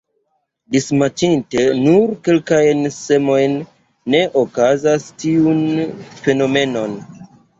[0.75, 3.53] Dismaĉinte nur kelkajn semojn
[4.15, 5.61] ne okazas tiun
[6.25, 6.97] fenomenon.